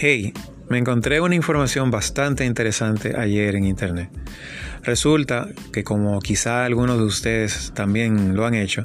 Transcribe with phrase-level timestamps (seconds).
[0.00, 0.32] Hey,
[0.68, 4.08] me encontré una información bastante interesante ayer en internet.
[4.84, 8.84] Resulta que como quizá algunos de ustedes también lo han hecho,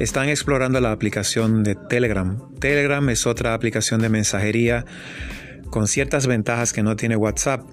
[0.00, 2.40] están explorando la aplicación de Telegram.
[2.58, 4.84] Telegram es otra aplicación de mensajería
[5.70, 7.64] con ciertas ventajas que no tiene WhatsApp.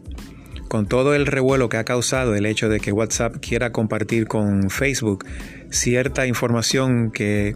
[0.68, 4.70] Con todo el revuelo que ha causado el hecho de que WhatsApp quiera compartir con
[4.70, 5.26] Facebook
[5.72, 7.56] cierta información que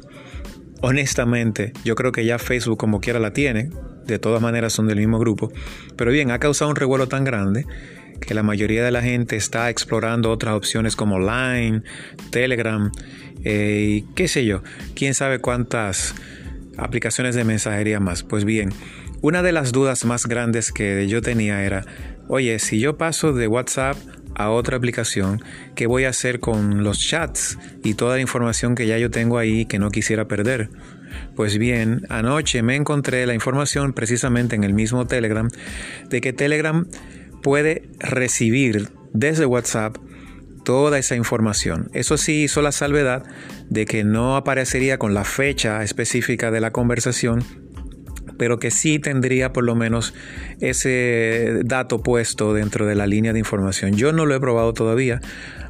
[0.82, 3.70] honestamente yo creo que ya Facebook como quiera la tiene,
[4.10, 5.52] de todas maneras son del mismo grupo.
[5.96, 7.66] Pero bien, ha causado un revuelo tan grande
[8.20, 11.84] que la mayoría de la gente está explorando otras opciones como Line,
[12.32, 12.92] Telegram
[13.44, 14.62] eh, y qué sé yo,
[14.96, 16.16] quién sabe cuántas
[16.78, 18.24] aplicaciones de mensajería más.
[18.24, 18.70] Pues bien,
[19.22, 21.86] una de las dudas más grandes que yo tenía era,
[22.28, 23.98] oye, si yo paso de WhatsApp
[24.40, 25.44] a otra aplicación,
[25.76, 29.38] ¿qué voy a hacer con los chats y toda la información que ya yo tengo
[29.38, 30.70] ahí que no quisiera perder?
[31.36, 35.50] Pues bien, anoche me encontré la información precisamente en el mismo Telegram
[36.10, 36.88] de que Telegram
[37.44, 39.98] puede recibir desde WhatsApp
[40.64, 41.90] toda esa información.
[41.94, 43.26] Eso sí hizo la salvedad
[43.70, 47.44] de que no aparecería con la fecha específica de la conversación,
[48.40, 50.16] pero que sí tendría por lo menos
[50.62, 53.94] ese dato puesto dentro de la línea de información.
[53.94, 55.20] Yo no lo he probado todavía,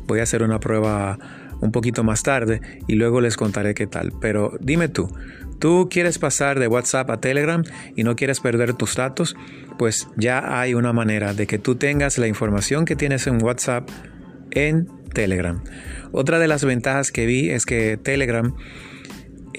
[0.05, 1.17] voy a hacer una prueba
[1.61, 4.13] un poquito más tarde y luego les contaré qué tal.
[4.21, 5.09] Pero dime tú,
[5.57, 7.63] ¿tú quieres pasar de WhatsApp a Telegram
[7.95, 9.35] y no quieres perder tus datos?
[9.79, 13.89] Pues ya hay una manera de que tú tengas la información que tienes en WhatsApp
[14.51, 15.63] en Telegram.
[16.11, 18.53] Otra de las ventajas que vi es que Telegram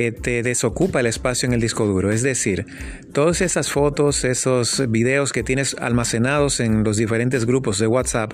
[0.07, 2.11] eh, te desocupa el espacio en el disco duro.
[2.11, 2.65] Es decir,
[3.13, 8.33] todas esas fotos, esos videos que tienes almacenados en los diferentes grupos de WhatsApp,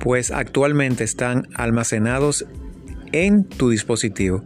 [0.00, 2.46] pues actualmente están almacenados
[3.12, 4.42] en tu dispositivo.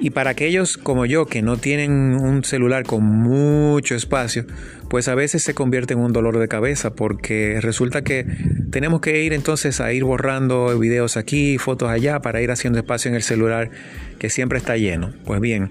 [0.00, 4.46] Y para aquellos como yo que no tienen un celular con mucho espacio,
[4.88, 8.24] pues a veces se convierte en un dolor de cabeza porque resulta que
[8.70, 13.08] tenemos que ir entonces a ir borrando videos aquí, fotos allá para ir haciendo espacio
[13.08, 13.70] en el celular
[14.18, 15.12] que siempre está lleno.
[15.24, 15.70] Pues bien,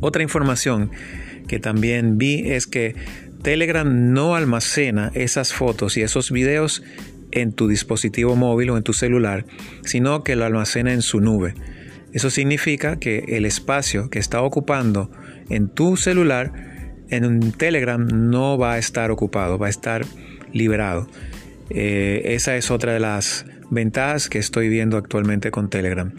[0.00, 0.90] otra información
[1.48, 2.94] que también vi es que
[3.42, 6.82] Telegram no almacena esas fotos y esos videos
[7.30, 9.44] en tu dispositivo móvil o en tu celular,
[9.82, 11.54] sino que lo almacena en su nube.
[12.14, 15.10] Eso significa que el espacio que está ocupando
[15.50, 16.52] en tu celular,
[17.10, 20.06] en un Telegram, no va a estar ocupado, va a estar
[20.52, 21.08] liberado.
[21.70, 26.12] Eh, esa es otra de las ventajas que estoy viendo actualmente con Telegram.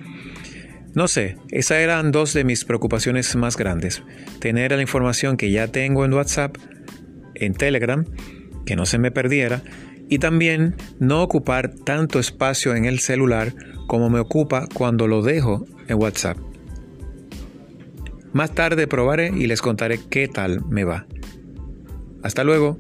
[0.94, 4.04] No sé, esas eran dos de mis preocupaciones más grandes.
[4.40, 6.58] Tener la información que ya tengo en WhatsApp,
[7.36, 8.04] en Telegram,
[8.66, 9.62] que no se me perdiera,
[10.10, 13.54] y también no ocupar tanto espacio en el celular
[13.88, 16.38] como me ocupa cuando lo dejo en WhatsApp.
[18.34, 21.06] Más tarde probaré y les contaré qué tal me va.
[22.22, 22.78] Hasta luego.